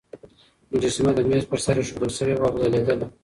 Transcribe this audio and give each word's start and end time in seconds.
مجسمه 0.71 1.11
د 1.15 1.19
مېز 1.29 1.43
پر 1.51 1.59
سر 1.65 1.75
ایښودل 1.79 2.11
شوې 2.17 2.35
وه 2.37 2.45
او 2.49 2.53
ځلېدله. 2.63 3.05